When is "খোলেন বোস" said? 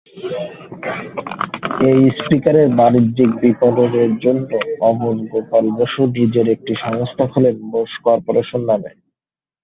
7.31-7.91